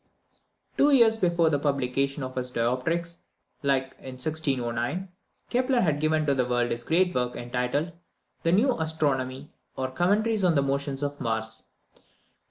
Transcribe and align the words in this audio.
Two 0.79 0.89
years 0.89 1.19
before 1.19 1.51
the 1.51 1.59
publication 1.59 2.23
of 2.23 2.33
his 2.33 2.51
Dioptrics, 2.51 3.17
viz. 3.61 3.83
in 3.99 4.13
1609, 4.17 5.07
Kepler 5.51 5.81
had 5.81 5.99
given 5.99 6.25
to 6.25 6.33
the 6.33 6.43
world 6.43 6.71
his 6.71 6.83
great 6.83 7.13
work, 7.13 7.35
entitled 7.35 7.91
"The 8.41 8.51
New 8.51 8.73
Astronomy, 8.79 9.51
or 9.75 9.91
Commentaries 9.91 10.43
on 10.43 10.55
the 10.55 10.63
Motions 10.63 11.03
of 11.03 11.21
Mars." 11.21 11.65